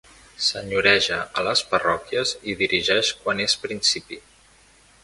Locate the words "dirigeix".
2.63-3.13